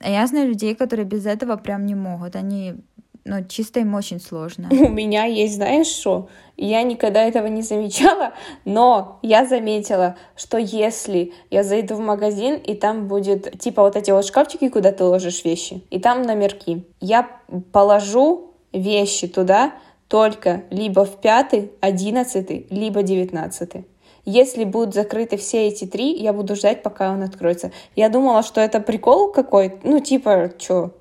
[0.00, 2.36] А я знаю людей, которые без этого прям не могут.
[2.36, 2.74] Они,
[3.24, 4.68] ну, чисто им очень сложно.
[4.70, 6.28] У меня есть, знаешь что?
[6.58, 8.32] Я никогда этого не замечала,
[8.64, 14.10] но я заметила, что если я зайду в магазин, и там будет, типа, вот эти
[14.10, 17.28] вот шкафчики, куда ты ложишь вещи, и там номерки, я
[17.72, 19.72] положу вещи туда
[20.08, 23.84] только либо в пятый, одиннадцатый, либо девятнадцатый.
[24.24, 27.70] Если будут закрыты все эти три, я буду ждать, пока он откроется.
[27.94, 30.92] Я думала, что это прикол какой-то, ну, типа, что,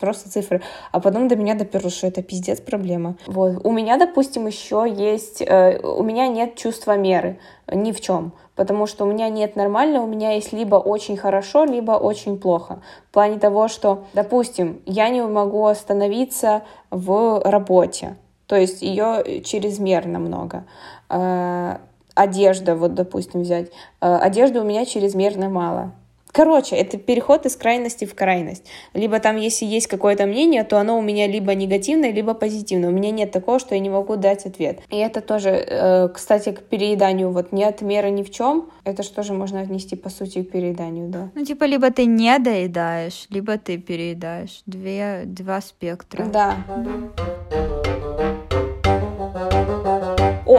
[0.00, 0.62] просто цифры.
[0.90, 3.16] А потом до меня доперло, что это пиздец проблема.
[3.26, 3.60] Вот.
[3.64, 5.42] У меня, допустим, еще есть...
[5.42, 7.38] Э, у меня нет чувства меры
[7.72, 8.32] ни в чем.
[8.56, 12.82] Потому что у меня нет нормально, у меня есть либо очень хорошо, либо очень плохо.
[13.08, 18.16] В плане того, что, допустим, я не могу остановиться в работе.
[18.46, 20.64] То есть ее чрезмерно много.
[21.08, 21.76] Э,
[22.14, 23.70] одежда, вот, допустим, взять.
[24.00, 25.92] Э, одежды у меня чрезмерно мало.
[26.32, 28.64] Короче, это переход из крайности в крайность.
[28.94, 32.90] Либо там, если есть какое-то мнение, то оно у меня либо негативное, либо позитивное.
[32.90, 34.80] У меня нет такого, что я не могу дать ответ.
[34.90, 37.30] И это тоже, э, кстати, к перееданию.
[37.30, 38.70] Вот нет меры ни в чем.
[38.84, 41.30] Это же тоже можно отнести, по сути, к перееданию, да.
[41.34, 44.62] Ну, типа, либо ты не доедаешь, либо ты переедаешь.
[44.66, 46.24] Две, два спектра.
[46.24, 46.56] Да.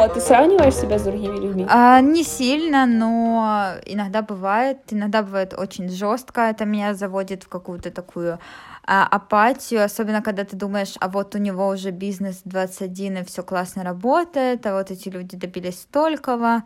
[0.02, 1.68] О, ты сравниваешь себя с другими людьми?
[1.70, 4.80] А, не сильно, но иногда бывает.
[4.90, 6.42] Иногда бывает очень жестко.
[6.42, 8.40] Это меня заводит в какую-то такую
[8.84, 13.44] а, апатию, особенно когда ты думаешь, а вот у него уже бизнес 21 и все
[13.44, 16.64] классно работает, а вот эти люди добились столького,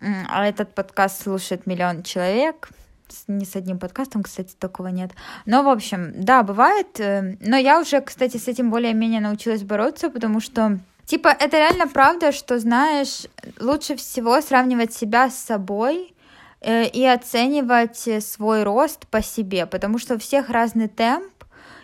[0.00, 2.68] а этот подкаст слушает миллион человек,
[3.26, 5.10] не с одним подкастом, кстати, такого нет.
[5.46, 7.00] Но, в общем, да, бывает.
[7.00, 10.78] Э, но я уже, кстати, с этим более-менее научилась бороться, потому что
[11.08, 13.26] Типа, это реально правда, что, знаешь,
[13.58, 16.14] лучше всего сравнивать себя с собой
[16.60, 21.32] э, и оценивать свой рост по себе, потому что у всех разный темп,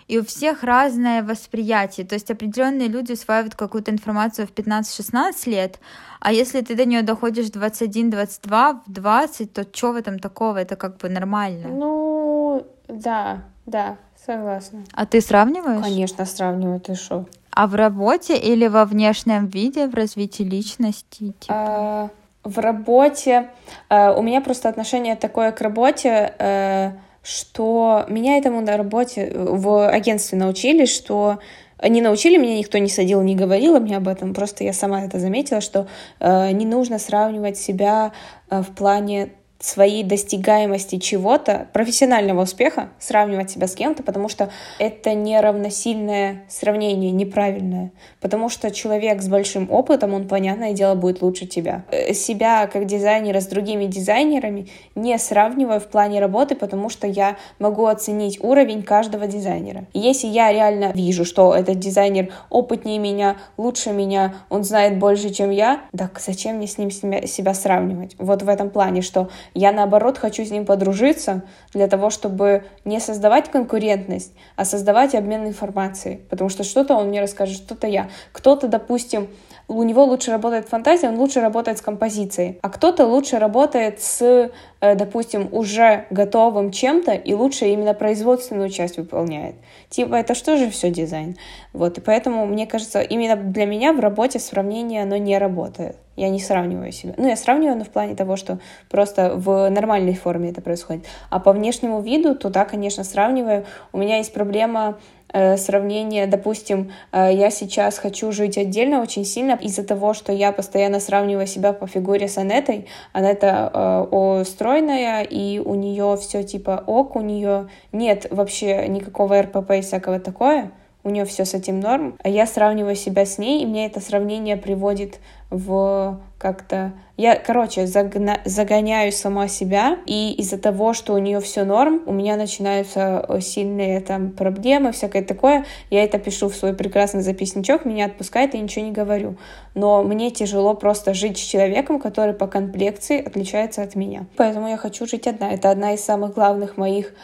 [0.09, 2.05] и у всех разное восприятие.
[2.07, 5.81] То есть определенные люди усваивают какую-то информацию в 15-16 лет,
[6.21, 10.59] а если ты до нее доходишь в 21-22, в 20, то что в этом такого?
[10.59, 11.69] Это как бы нормально.
[11.69, 14.85] Ну, да, да, согласна.
[14.93, 15.83] А ты сравниваешь?
[15.83, 17.25] Конечно, сравниваю, ты что?
[17.55, 21.33] А в работе или во внешнем виде, в развитии личности?
[21.39, 21.47] Типа?
[21.49, 22.11] А,
[22.43, 23.51] в работе
[23.89, 29.89] а, у меня просто отношение такое к работе, а, что меня этому на работе в
[29.89, 31.39] агентстве научили, что
[31.83, 35.19] не научили меня, никто не садил, не говорил мне об этом, просто я сама это
[35.19, 35.87] заметила, что
[36.21, 38.13] э, не нужно сравнивать себя
[38.51, 39.31] э, в плане
[39.65, 47.91] своей достигаемости чего-то, профессионального успеха, сравнивать себя с кем-то, потому что это неравносильное сравнение, неправильное.
[48.21, 51.85] Потому что человек с большим опытом, он, понятное дело, будет лучше тебя.
[51.91, 57.39] Э, себя как дизайнера с другими дизайнерами не сравниваю в плане работы, потому что я
[57.59, 59.87] могу оценить уровень каждого дизайнера.
[59.95, 65.51] Если я реально вижу, что этот дизайнер опытнее меня, лучше меня, он знает больше, чем
[65.51, 68.15] я, так зачем мне с ним себя сравнивать?
[68.19, 73.01] Вот в этом плане, что я, наоборот, хочу с ним подружиться для того, чтобы не
[73.01, 76.17] создавать конкурентность, а создавать обмен информацией.
[76.29, 78.11] Потому что что-то он мне расскажет, что-то я.
[78.33, 79.29] Кто-то, допустим,
[79.69, 84.51] у него лучше работает фантазия, он лучше работает с композицией, а кто-то лучше работает с,
[84.81, 89.55] э, допустим, уже готовым чем-то и лучше именно производственную часть выполняет.
[89.89, 91.37] Типа, это что же все дизайн?
[91.73, 95.97] Вот, и поэтому, мне кажется, именно для меня в работе сравнение, оно не работает.
[96.17, 97.15] Я не сравниваю себя.
[97.17, 101.07] Ну, я сравниваю, но в плане того, что просто в нормальной форме это происходит.
[101.29, 103.65] А по внешнему виду, то да, конечно, сравниваю.
[103.93, 104.99] У меня есть проблема
[105.35, 110.53] э, сравнения, допустим, э, я сейчас хочу жить отдельно очень сильно из-за того, что я
[110.53, 112.87] постоянно сравниваю себя по фигуре с Анетой.
[113.13, 113.71] Анетта
[114.11, 119.81] э, стройная, и у нее все типа ок, у нее нет вообще никакого РПП и
[119.83, 120.71] всякого такое
[121.05, 124.01] у нее все с этим норм, а я сравниваю себя с ней, и мне это
[124.01, 126.93] сравнение приводит в как-то...
[127.17, 128.41] Я, короче, загна...
[128.45, 133.41] загоняю сама себя, и из-за того, что у нее все норм, у меня начинаются э,
[133.41, 135.65] сильные там проблемы, всякое такое.
[135.91, 139.37] Я это пишу в свой прекрасный записничок, меня отпускает, и ничего не говорю.
[139.75, 144.27] Но мне тяжело просто жить с человеком, который по комплекции отличается от меня.
[144.37, 145.53] Поэтому я хочу жить одна.
[145.53, 147.15] Это одна из самых главных моих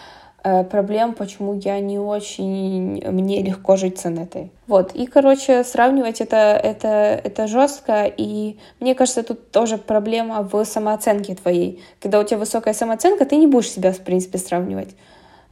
[0.43, 4.51] проблем, почему я не очень, мне легко жить с этой.
[4.67, 10.65] Вот, и, короче, сравнивать это, это, это жестко, и мне кажется, тут тоже проблема в
[10.65, 11.83] самооценке твоей.
[12.01, 14.91] Когда у тебя высокая самооценка, ты не будешь себя, в принципе, сравнивать.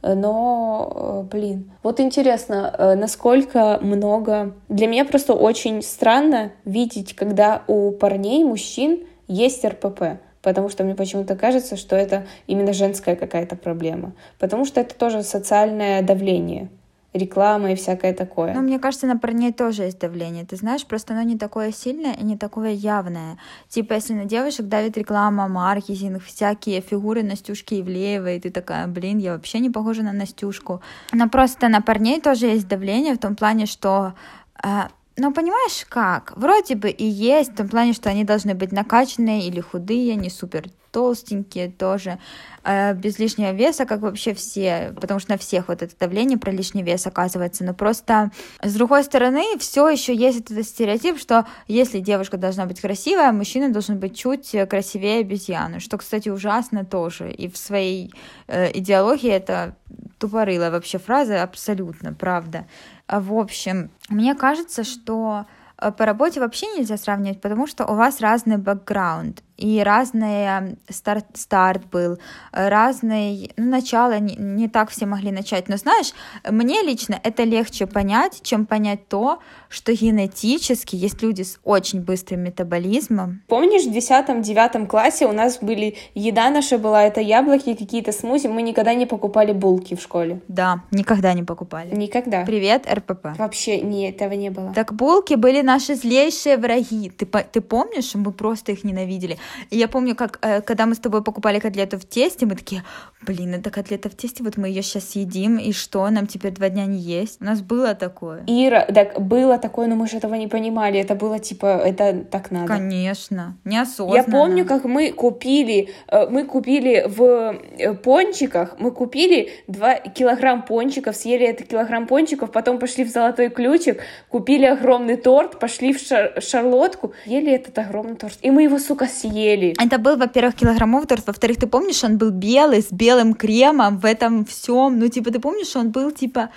[0.01, 4.53] Но, э, блин, вот интересно, э, насколько много...
[4.69, 10.95] Для меня просто очень странно видеть, когда у парней, мужчин есть РПП потому что мне
[10.95, 16.69] почему-то кажется, что это именно женская какая-то проблема, потому что это тоже социальное давление
[17.13, 18.53] реклама и всякое такое.
[18.53, 20.45] Ну, мне кажется, на парней тоже есть давление.
[20.45, 23.37] Ты знаешь, просто оно не такое сильное и не такое явное.
[23.67, 29.17] Типа, если на девушек давит реклама, маркетинг, всякие фигуры Настюшки Ивлеевой, и ты такая, блин,
[29.17, 30.81] я вообще не похожа на Настюшку.
[31.11, 34.13] Но просто на парней тоже есть давление в том плане, что
[34.61, 36.33] а, но понимаешь как?
[36.35, 40.29] Вроде бы и есть, в том плане, что они должны быть накачанные или худые, не
[40.29, 42.19] супер толстенькие тоже,
[42.63, 46.51] э, без лишнего веса, как вообще все, потому что на всех вот это давление про
[46.51, 47.63] лишний вес оказывается.
[47.63, 52.81] Но просто с другой стороны, все еще есть этот стереотип, что если девушка должна быть
[52.81, 57.31] красивая, мужчина должен быть чуть красивее обезьяны, что, кстати, ужасно тоже.
[57.31, 58.11] И в своей
[58.47, 59.75] э, идеологии это
[60.17, 62.65] тупорылая вообще фраза, абсолютно, правда.
[63.09, 65.45] В общем, мне кажется, что
[65.77, 71.25] э, по работе вообще нельзя сравнивать, потому что у вас разный бэкграунд и разный старт,
[71.33, 72.17] старт был,
[72.51, 75.67] разный, ну, начало, не, не так все могли начать.
[75.67, 76.13] Но знаешь,
[76.49, 82.41] мне лично это легче понять, чем понять то, что генетически есть люди с очень быстрым
[82.41, 83.41] метаболизмом.
[83.47, 88.61] Помнишь, в 10-9 классе у нас были, еда наша была, это яблоки, какие-то смузи, мы
[88.61, 90.39] никогда не покупали булки в школе.
[90.47, 91.93] Да, никогда не покупали.
[91.93, 92.45] Никогда.
[92.45, 93.37] Привет, РПП.
[93.37, 94.73] Вообще, не, этого не было.
[94.73, 97.09] Так булки были наши злейшие враги.
[97.09, 99.37] Ты, ты помнишь, мы просто их ненавидели.
[99.69, 102.83] И я помню, как э, когда мы с тобой покупали котлету в тесте, мы такие,
[103.21, 106.69] блин, это котлета в тесте, вот мы ее сейчас едим, и что, нам теперь два
[106.69, 107.41] дня не есть?
[107.41, 108.43] У нас было такое.
[108.47, 112.51] Ира, так было такое, но мы же этого не понимали, это было типа, это так
[112.51, 112.67] надо.
[112.67, 114.15] Конечно, неосознанно.
[114.15, 120.63] Я помню, как мы купили, э, мы купили в э, пончиках, мы купили 2 килограмм
[120.63, 125.99] пончиков, съели это килограмм пончиков, потом пошли в Золотой Ключик, купили огромный торт, пошли в
[125.99, 129.75] шар шарлотку, ели этот огромный торт, и мы его, сука, съели съели.
[129.79, 134.05] Это был, во-первых, килограммовый торт, во-вторых, ты помнишь, он был белый, с белым кремом в
[134.05, 134.99] этом всем.
[134.99, 136.49] Ну, типа, ты помнишь, он был, типа,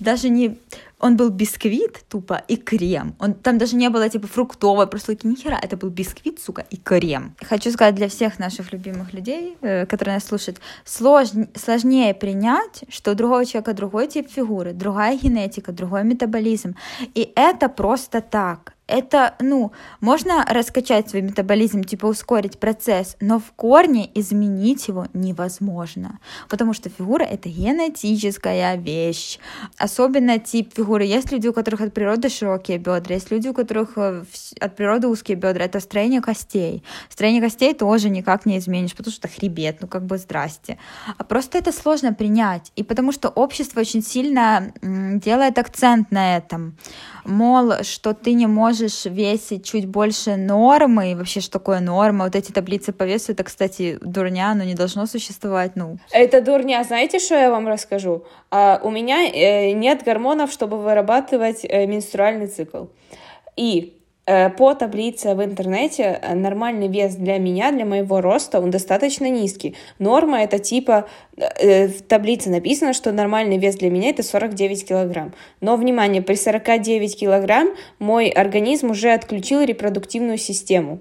[0.00, 0.56] даже не...
[1.00, 3.14] Он был бисквит тупо и крем.
[3.18, 5.58] Он, там даже не было типа фруктовой прослойки, ни хера.
[5.62, 7.34] Это был бисквит, сука, и крем.
[7.42, 13.12] Хочу сказать для всех наших любимых людей, э, которые нас слушают, слож, сложнее принять, что
[13.12, 16.74] у другого человека другой тип фигуры, другая генетика, другой метаболизм.
[17.14, 23.52] И это просто так это, ну, можно раскачать свой метаболизм, типа ускорить процесс, но в
[23.52, 26.18] корне изменить его невозможно,
[26.48, 29.38] потому что фигура— это генетическая вещь.
[29.78, 31.04] Особенно тип фигуры.
[31.04, 34.24] Есть люди, у которых от природы широкие бедра, есть люди, у которых э,
[34.60, 35.64] от природы узкие бедра.
[35.64, 36.82] Это строение костей.
[37.08, 40.78] Строение костей тоже никак не изменишь, потому что хребет, ну как бы здрасте.
[41.16, 46.76] А просто это сложно принять, и потому что общество очень сильно делает акцент на этом
[47.24, 52.36] мол, что ты не можешь весить чуть больше нормы, и вообще, что такое норма, вот
[52.36, 55.98] эти таблицы по весу, это, кстати, дурня, но не должно существовать, ну.
[56.12, 58.24] Это дурня, знаете, что я вам расскажу?
[58.50, 62.86] А, у меня э, нет гормонов, чтобы вырабатывать э, менструальный цикл.
[63.56, 69.28] И по таблице в интернете э, нормальный вес для меня, для моего роста, он достаточно
[69.28, 69.76] низкий.
[69.98, 71.06] Норма это типа,
[71.36, 75.34] э, в таблице написано, что нормальный вес для меня это 49 килограмм.
[75.60, 81.00] Но, внимание, при 49 килограмм мой организм уже отключил репродуктивную систему.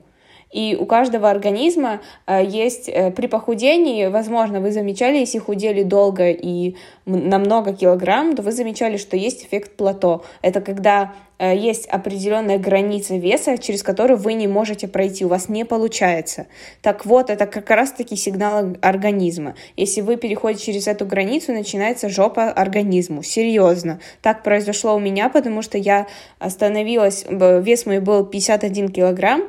[0.54, 6.30] И у каждого организма э, есть э, при похудении, возможно, вы замечали, если худели долго
[6.30, 10.24] и на много килограмм, то вы замечали, что есть эффект плато.
[10.44, 15.50] Это когда э, есть определенная граница веса, через которую вы не можете пройти, у вас
[15.50, 16.48] не получается.
[16.82, 19.56] Так вот, это как раз-таки сигнал организма.
[19.76, 23.24] Если вы переходите через эту границу, начинается жопа организму.
[23.24, 24.00] Серьезно.
[24.22, 26.08] Так произошло у меня, потому что я
[26.40, 29.44] остановилась, вес мой был 51 килограмм,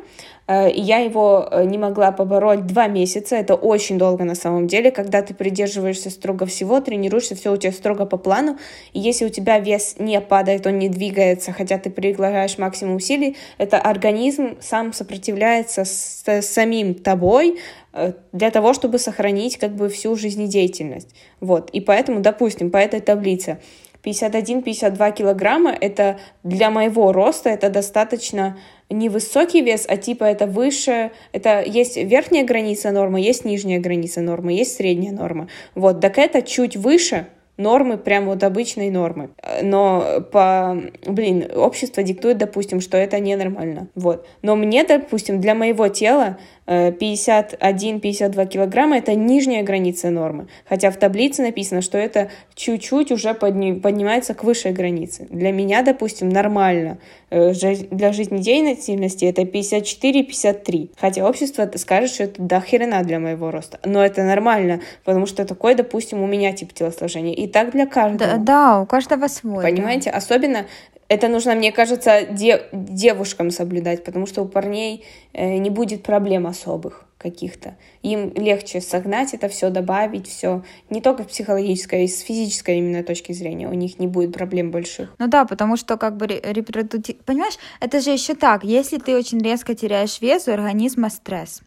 [0.46, 4.90] Э, я его э, не могла побороть два месяца, это очень долго на самом деле,
[4.90, 8.58] когда ты придерживаешься строго всего, тренируешься, все у тебя строго по плану,
[8.92, 13.36] и если у тебя вес не падает, он не двигается, хотя ты прилагаешь максимум усилий,
[13.58, 17.58] это организм сам сопротивляется с самим тобой,
[17.92, 21.14] э, для того, чтобы сохранить как бы всю жизнедеятельность.
[21.40, 21.70] Вот.
[21.70, 23.58] И поэтому, допустим, по этой таблице
[24.04, 28.58] 51-52 килограмма, это для моего роста, это достаточно
[28.90, 34.52] невысокий вес, а типа это выше, это есть верхняя граница нормы, есть нижняя граница нормы,
[34.52, 35.48] есть средняя норма.
[35.74, 39.30] Вот, так это чуть выше, нормы, прям вот обычной нормы.
[39.62, 43.88] Но по, блин, общество диктует, допустим, что это ненормально.
[43.94, 44.26] Вот.
[44.42, 50.48] Но мне, допустим, для моего тела 51-52 килограмма— это нижняя граница нормы.
[50.68, 55.26] Хотя в таблице написано, что это чуть-чуть уже подни поднимается к высшей границе.
[55.30, 56.98] Для меня, допустим, нормально.
[57.30, 57.52] Э,
[57.90, 60.90] для жизнедеятельности это 54-53.
[60.96, 63.78] Хотя общество скажет, что это до хрена для моего роста.
[63.84, 67.34] Но это нормально, потому что такой, допустим, у меня тип телосложения.
[67.34, 68.32] И так для каждого.
[68.32, 69.64] Да, да у каждого свой.
[69.64, 70.10] Понимаете?
[70.10, 70.18] Да.
[70.18, 70.66] Особенно
[71.08, 76.46] это нужно, мне кажется, де девушкам соблюдать, потому что у парней э, не будет проблем
[76.46, 77.76] особых каких-то.
[78.02, 80.62] Им легче согнать это все, добавить все.
[80.90, 83.66] Не только с психологической, а и с физической именно точки зрения.
[83.68, 85.14] У них не будет проблем больших.
[85.18, 87.16] Ну да, потому что как бы репродуктив...
[87.24, 88.62] Понимаешь, это же еще так.
[88.62, 91.62] Если ты очень резко теряешь вес, у организма стресс.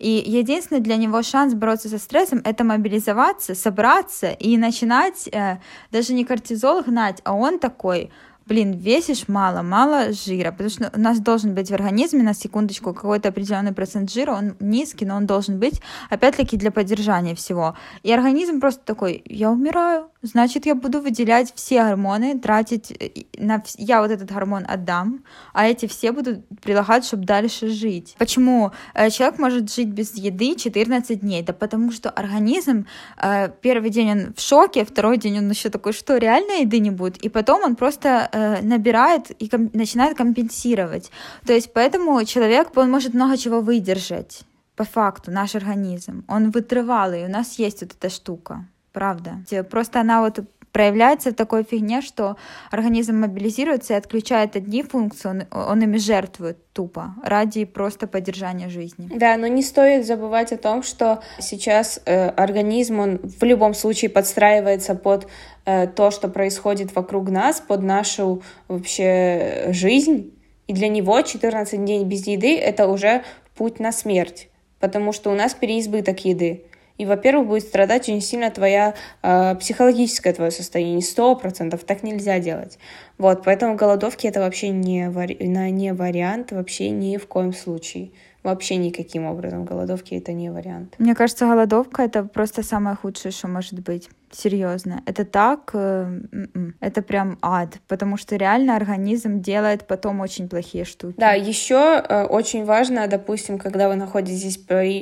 [0.00, 5.58] И единственный для него шанс бороться со стрессом— это мобилизоваться, собраться и начинать э,
[5.90, 8.10] даже не кортизол гнать, а он такой—
[8.48, 12.94] блин, весишь мало, мало жира, потому что у нас должен быть в организме, на секундочку,
[12.94, 15.80] какой-то определенный процент жира, он низкий, но он должен быть,
[16.10, 17.76] опять-таки, для поддержания всего.
[18.02, 23.62] И организм просто такой, я умираю, значит, я буду выделять все гормоны, тратить э, на...
[23.76, 28.14] Я вот этот гормон отдам, а эти все будут прилагать, чтобы дальше жить.
[28.18, 31.42] Почему э, человек может жить без еды 14 дней?
[31.42, 32.86] Да потому что организм
[33.22, 36.90] э, первый день он в шоке, второй день он еще такой, что реально еды не
[36.90, 37.16] будет?
[37.18, 38.30] И потом он просто
[38.62, 41.10] набирает и ком- начинает компенсировать.
[41.46, 44.42] То есть поэтому человек, он может много чего выдержать
[44.76, 46.24] по факту, наш организм.
[46.28, 48.64] Он вытрывалый, у нас есть вот эта штука
[48.98, 49.44] правда.
[49.70, 50.40] Просто она вот
[50.72, 52.36] проявляется в такой фигне, что
[52.72, 59.08] организм мобилизируется и отключает одни функции, он, он ими жертвует тупо ради просто поддержания жизни.
[59.14, 64.10] Да, но не стоит забывать о том, что сейчас э, организм, он в любом случае
[64.10, 65.28] подстраивается под
[65.64, 70.34] э, то, что происходит вокруг нас, под нашу вообще жизнь,
[70.66, 73.22] и для него 14 дней без еды— это уже
[73.54, 74.48] путь на смерть,
[74.80, 76.64] потому что у нас переизбыток еды.
[76.98, 81.84] И, во-первых, будет страдать очень сильно твоя э, психологическое твое состояние, сто процентов.
[81.84, 82.78] Так нельзя делать.
[83.16, 85.36] Вот, поэтому голодовки это вообще не, вари...
[85.38, 88.10] не вариант, вообще ни в коем случае.
[88.42, 89.64] Вообще никаким образом.
[89.64, 90.94] Голодовки это не вариант.
[90.98, 94.08] Мне кажется, голодовка это просто самое худшее, что может быть.
[94.30, 95.02] Серьезно.
[95.06, 100.84] Это так, э, м-м, это прям ад, потому что реально организм делает потом очень плохие
[100.84, 101.14] штуки.
[101.16, 104.58] Да, еще э, очень важно, допустим, когда вы находитесь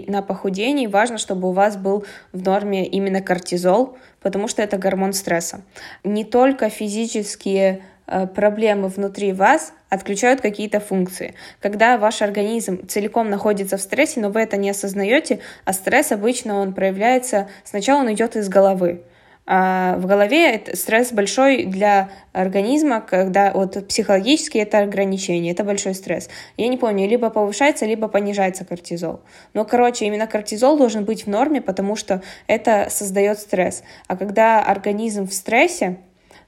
[0.09, 5.13] на похудении, важно, чтобы у вас был в норме именно кортизол, потому что это гормон
[5.13, 5.63] стресса.
[6.05, 11.35] Не только физические э, проблемы внутри вас отключают какие-то функции.
[11.61, 16.61] Когда ваш организм целиком находится в стрессе, но вы это не осознаете, а стресс обычно
[16.61, 19.03] он проявляется, сначала он идет из головы.
[19.47, 25.95] А в голове это стресс большой для организма, когда вот психологически это ограничение, это большой
[25.95, 26.29] стресс.
[26.57, 29.21] Я не помню, либо повышается, либо понижается кортизол.
[29.55, 33.85] Но, короче, именно кортизол должен быть в норме, потому что это создает стресс.
[34.09, 35.99] А когда организм в стрессе,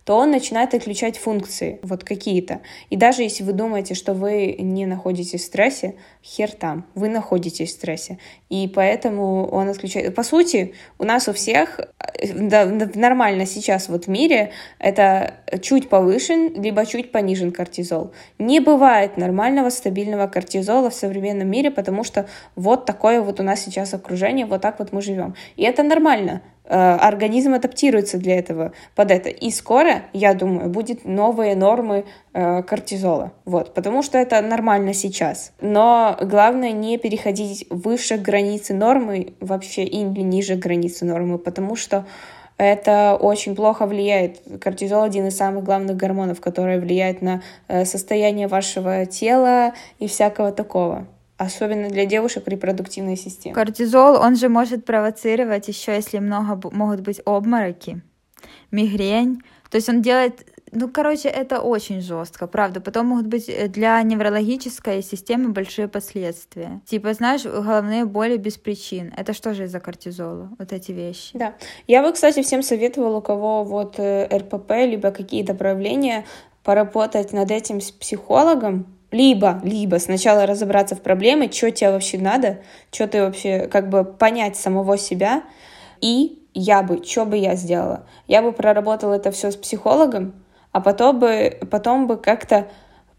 [0.08, 2.62] то он начинает отключать функции, вот какие-то.
[2.88, 7.68] И даже если вы думаете, что вы не находитесь в стрессе, хер там, вы находитесь
[7.68, 8.18] в стрессе.
[8.48, 10.14] И поэтому он отключает...
[10.14, 11.80] По сути, у нас у всех
[12.34, 12.64] да,
[12.94, 18.12] нормально сейчас вот в мире это чуть повышен, либо чуть понижен кортизол.
[18.38, 22.26] Не бывает нормального стабильного кортизола в современном мире, потому что
[22.56, 25.34] вот такое вот у нас сейчас окружение, вот так вот мы живем.
[25.56, 26.40] И это нормально.
[26.70, 29.30] Э, организм адаптируется для этого, под это.
[29.30, 32.04] И скоро, я думаю, будет новые нормы
[32.34, 33.32] э, кортизола.
[33.46, 35.52] Вот, потому что это нормально сейчас.
[35.62, 42.04] Но главное не переходить выше границы нормы вообще или ниже границы нормы, потому что
[42.58, 44.42] это очень плохо влияет.
[44.60, 50.52] Кортизол один из самых главных гормонов, который влияет на э, состояние вашего тела и всякого
[50.52, 51.06] такого
[51.38, 53.54] особенно для девушек репродуктивной системы.
[53.54, 58.02] Кортизол, он же может провоцировать еще, если много могут быть обмороки,
[58.70, 59.40] мигрень.
[59.70, 62.80] То есть он делает ну, короче, это очень жестко, правда.
[62.80, 66.82] Потом могут быть э, для неврологической системы большие последствия.
[66.84, 69.12] Типа, знаешь, головные боли без причин.
[69.16, 70.50] Это что же из-за кортизола?
[70.58, 71.30] Вот эти вещи.
[71.32, 71.54] Да.
[71.86, 76.26] Я бы, кстати, всем советовала, у кого вот э, РПП, либо какие-то проявления,
[76.64, 82.58] поработать над этим с психологом, либо, либо сначала разобраться в проблеме, что тебе вообще надо,
[82.92, 85.42] что ты вообще, как бы понять самого себя,
[86.00, 88.06] и я бы, что бы я сделала?
[88.26, 90.34] Я бы проработала это все с психологом,
[90.72, 92.68] а потом бы, потом бы как-то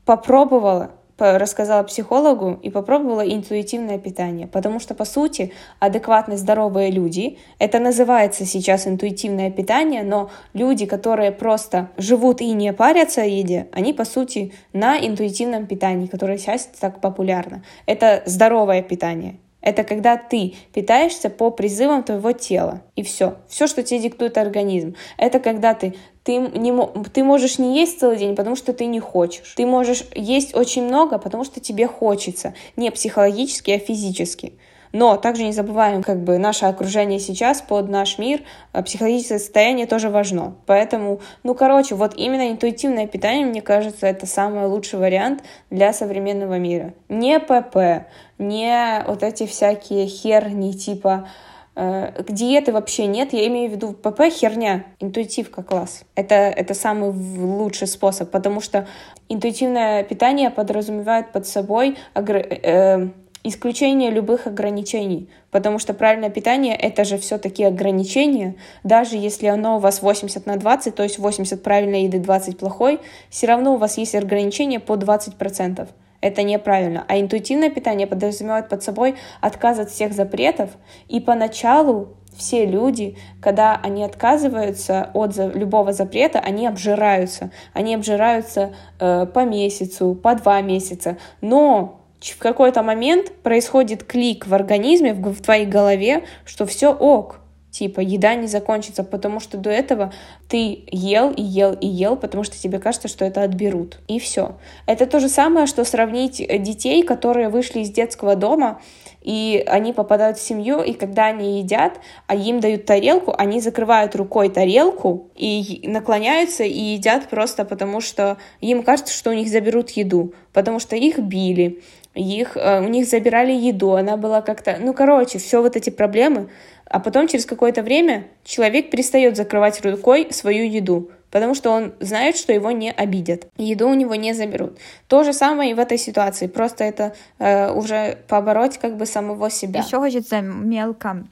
[0.05, 7.79] попробовала рассказала психологу и попробовала интуитивное питание, потому что, по сути, адекватно здоровые люди, это
[7.79, 13.93] называется сейчас интуитивное питание, но люди, которые просто живут и не парятся о еде, они,
[13.93, 17.63] по сути, на интуитивном питании, которое сейчас так популярно.
[17.85, 19.37] Это здоровое питание.
[19.61, 22.81] Это когда ты питаешься по призывам твоего тела.
[22.95, 23.35] И все.
[23.47, 24.95] Все, что тебе диктует организм.
[25.17, 26.73] Это когда ты, ты, не,
[27.09, 29.53] ты можешь не есть целый день, потому что ты не хочешь.
[29.55, 32.53] Ты можешь есть очень много, потому что тебе хочется.
[32.77, 34.53] Не психологически, а физически.
[34.91, 38.41] Но также не забываем, как бы наше окружение сейчас под наш мир,
[38.71, 40.55] а психологическое состояние тоже важно.
[40.65, 46.57] Поэтому, ну, короче, вот именно интуитивное питание, мне кажется, это самый лучший вариант для современного
[46.57, 46.93] мира.
[47.07, 48.07] Не ПП,
[48.39, 51.27] не вот эти всякие херни типа
[51.75, 56.03] э, диеты вообще нет, я имею в виду ПП херня, интуитивка класс.
[56.15, 58.87] Это, это самый лучший способ, потому что
[59.27, 63.09] интуитивное питание подразумевает под собой э,
[63.43, 69.79] исключение любых ограничений, потому что правильное питание— это же все-таки ограничение, даже если оно у
[69.79, 73.97] вас 80 на 20, то есть 80 правильной еды, 20 плохой, все равно у вас
[73.97, 75.87] есть ограничение по 20%.
[76.21, 77.05] Это неправильно.
[77.07, 80.71] А интуитивное питание подразумевает под собой отказ от всех запретов,
[81.07, 87.51] и поначалу все люди, когда они отказываются от за, любого запрета, они обжираются.
[87.73, 91.17] Они обжираются э, по месяцу, по два месяца.
[91.41, 97.38] Но в какой-то момент происходит клик в организме, в, в твоей голове, что все ок,
[97.71, 100.11] типа еда не закончится, потому что до этого
[100.47, 103.99] ты ел и ел и ел, потому что тебе кажется, что это отберут.
[104.07, 104.57] И все.
[104.85, 108.81] Это то же самое, что сравнить э, детей, которые вышли из детского дома,
[109.21, 114.15] и они попадают в семью, и когда они едят, а им дают тарелку, они закрывают
[114.15, 119.91] рукой тарелку и наклоняются и едят просто потому, что им кажется, что у них заберут
[119.91, 121.81] еду, потому что их били,
[122.15, 124.77] их, э, у них забирали еду, она была как-то...
[124.79, 126.49] Ну, короче, все вот эти проблемы.
[126.89, 132.35] А потом через какое-то время человек перестает закрывать рукой свою еду, потому что он знает,
[132.35, 134.77] что его не обидят, еду у него не заберут.
[135.07, 139.49] То же самое и в этой ситуации, просто это э, уже побороть как бы самого
[139.49, 139.81] себя.
[139.81, 141.25] Еще хочется мелко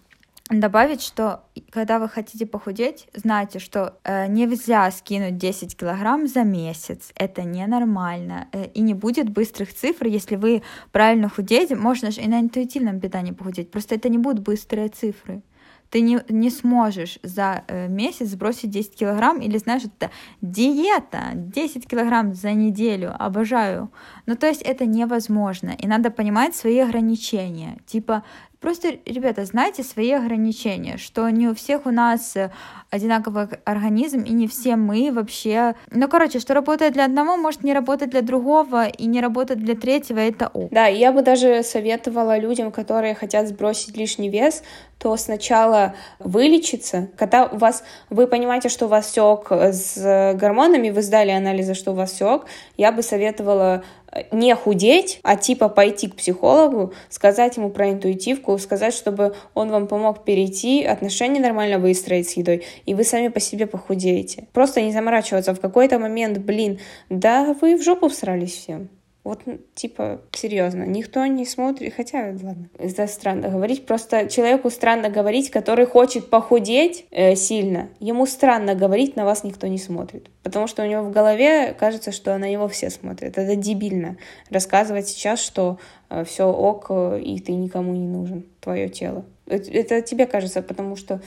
[0.50, 7.12] добавить, что когда вы хотите похудеть, знайте, что э, нельзя скинуть 10 килограмм за месяц.
[7.16, 8.48] Это ненормально.
[8.54, 11.76] Э, и не будет быстрых цифр, если вы правильно худеете.
[11.76, 13.72] Можно же и на интуитивном питании похудеть.
[13.72, 15.42] Просто это не будут быстрые цифры
[15.90, 21.88] ты не, не сможешь за э, месяц сбросить 10 килограмм, или знаешь, это диета, 10
[21.88, 23.90] килограмм за неделю, обожаю.
[24.26, 27.78] Ну, то есть это невозможно, и надо понимать свои ограничения.
[27.86, 28.24] Типа,
[28.60, 32.50] Просто, ребята, знайте свои ограничения, что не у всех у нас э,
[32.90, 35.76] одинаковый организм, и не все мы вообще...
[35.92, 39.76] Ну, короче, что работает для одного, может не работать для другого, и не работать для
[39.76, 40.72] третьего, это ок.
[40.72, 44.64] Да, я бы даже советовала людям, которые хотят сбросить лишний вес,
[44.98, 50.90] то сначала вылечиться, когда у вас, вы понимаете, что у вас все ок с гормонами,
[50.90, 52.46] вы сдали анализы, что у вас все ок,
[52.76, 53.84] я бы советовала
[54.32, 59.88] не худеть, а типа пойти к психологу, сказать ему про интуитивку, сказать, чтобы он вам
[59.88, 64.48] помог перейти, отношения нормально выстроить с едой, и вы сами по себе похудеете.
[64.54, 66.80] Просто не заморачиваться в какой-то момент, блин,
[67.10, 68.90] да вы в жопу всрались всем.
[69.28, 69.42] Вот,
[69.76, 75.86] типа, серьезно, никто не смотрит, хотя, ладно, это странно говорить, просто человеку странно говорить, который
[75.86, 80.86] хочет похудеть э, сильно, ему странно говорить, на вас никто не смотрит, потому что у
[80.86, 84.16] него в голове кажется, что на него все смотрят, это дебильно,
[84.50, 85.78] рассказывать сейчас, что
[86.10, 89.26] э, все ок, э, и ты никому не нужен, твое тело.
[89.46, 91.20] Это, это тебе кажется, потому что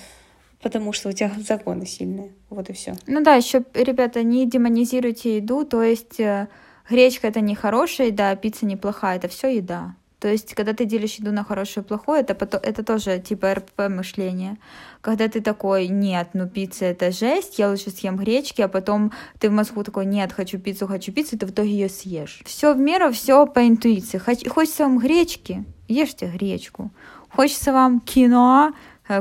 [0.62, 2.32] потому что у тебя законы сильные.
[2.48, 2.94] Вот и все.
[3.06, 6.48] Ну да, еще, ребята, не демонизируйте еду, то есть э,
[6.90, 9.94] Гречка это не хорошая еда, а пицца неплохая, это все еда.
[10.18, 13.88] То есть, когда ты делишь еду на хорошую и плохую, это, это тоже типа РП
[13.88, 14.58] мышление.
[15.00, 19.48] Когда ты такой, нет, ну пицца это жесть, я лучше съем гречки, а потом ты
[19.48, 22.42] в мозгу такой, нет, хочу пиццу, хочу пиццу, и ты в итоге ее съешь.
[22.44, 24.18] Все в меру, все по интуиции.
[24.18, 26.90] Хочется вам гречки, ешьте гречку.
[27.30, 28.74] Хочется вам кино,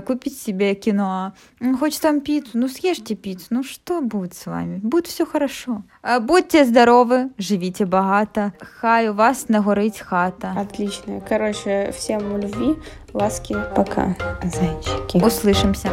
[0.05, 1.33] купить себе кино,
[1.79, 4.79] хочет там пиццу, ну съешьте пиццу, ну что будет с вами?
[4.83, 5.83] Будет все хорошо.
[6.03, 10.53] Э, будьте здоровы, живите богато, хай у вас нагорить хата.
[10.57, 11.21] Отлично.
[11.27, 12.75] Короче, всем любви,
[13.13, 15.23] ласки, пока, зайчики.
[15.23, 15.89] Услышимся.